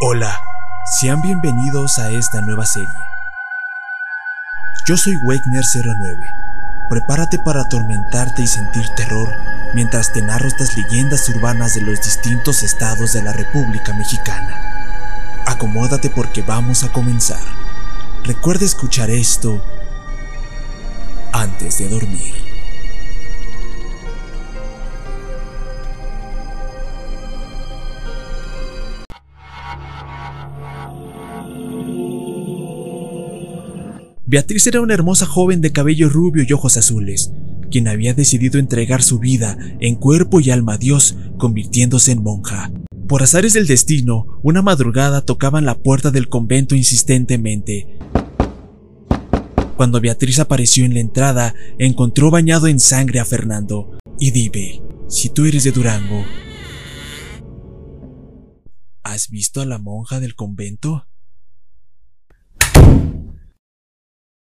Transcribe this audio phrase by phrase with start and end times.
[0.00, 0.42] Hola,
[1.00, 2.88] sean bienvenidos a esta nueva serie.
[4.86, 6.88] Yo soy Wegner09.
[6.88, 9.28] Prepárate para atormentarte y sentir terror
[9.74, 15.42] mientras te narro estas leyendas urbanas de los distintos estados de la República Mexicana.
[15.46, 17.42] Acomódate porque vamos a comenzar.
[18.24, 19.64] Recuerda escuchar esto
[21.32, 22.55] antes de dormir.
[34.28, 37.30] Beatriz era una hermosa joven de cabello rubio y ojos azules,
[37.70, 42.72] quien había decidido entregar su vida en cuerpo y alma a Dios, convirtiéndose en monja.
[43.06, 47.86] Por azares del destino, una madrugada tocaban la puerta del convento insistentemente.
[49.76, 53.96] Cuando Beatriz apareció en la entrada, encontró bañado en sangre a Fernando.
[54.18, 56.24] Y dime, si tú eres de Durango,
[59.04, 61.06] ¿has visto a la monja del convento?